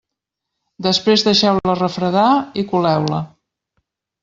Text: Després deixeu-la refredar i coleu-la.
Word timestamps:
Després 0.85 1.25
deixeu-la 1.27 1.77
refredar 1.81 2.25
i 2.63 2.65
coleu-la. 2.73 3.21